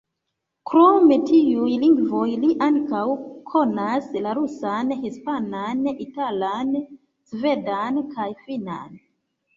Krom 0.69 1.11
tiuj 1.25 1.75
lingvoj 1.83 2.29
li 2.45 2.49
ankaŭ 2.69 3.03
konas 3.51 4.09
la 4.25 4.33
rusan, 4.39 4.95
hispanan, 5.05 5.85
italan, 6.07 6.73
svedan 7.35 8.05
kaj 8.17 8.29
finnan. 8.49 9.01